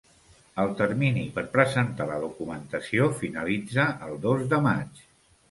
El 0.61 0.71
termini 0.77 1.25
per 1.35 1.43
presentar 1.55 2.07
la 2.13 2.17
documentació 2.23 3.11
finalitza 3.21 3.87
el 4.09 4.19
dos 4.27 4.51
de 4.57 4.65
maig. 4.71 5.07